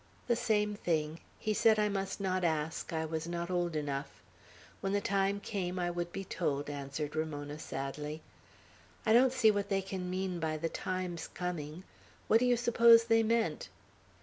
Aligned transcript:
"The 0.25 0.35
same 0.35 0.73
thing. 0.73 1.19
He 1.37 1.53
said 1.53 1.77
I 1.77 1.87
must 1.87 2.19
not 2.19 2.43
ask; 2.43 2.91
I 2.91 3.05
was 3.05 3.27
not 3.27 3.51
old 3.51 3.75
enough. 3.75 4.23
When 4.79 4.93
the 4.93 4.99
time 4.99 5.39
came, 5.39 5.77
I 5.77 5.91
would 5.91 6.11
be 6.11 6.23
told," 6.23 6.71
answered 6.71 7.15
Ramona, 7.15 7.59
sadly. 7.59 8.23
"I 9.05 9.13
don't 9.13 9.31
see 9.31 9.51
what 9.51 9.69
they 9.69 9.83
can 9.83 10.09
mean 10.09 10.39
by 10.39 10.57
the 10.57 10.69
time's 10.69 11.27
coming. 11.27 11.83
What 12.27 12.39
do 12.39 12.47
you 12.47 12.57
suppose 12.57 13.03
they 13.03 13.21
meant?" 13.21 13.69